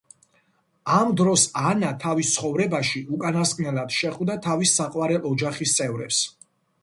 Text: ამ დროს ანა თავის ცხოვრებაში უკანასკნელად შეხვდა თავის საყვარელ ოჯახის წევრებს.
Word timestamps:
ამ 0.99 1.11
დროს 1.19 1.43
ანა 1.71 1.91
თავის 2.03 2.31
ცხოვრებაში 2.37 3.03
უკანასკნელად 3.17 3.93
შეხვდა 3.97 4.37
თავის 4.49 4.75
საყვარელ 4.81 5.31
ოჯახის 5.33 5.77
წევრებს. 5.81 6.23